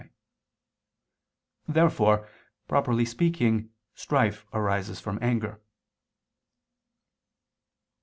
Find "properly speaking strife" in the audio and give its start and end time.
2.67-4.47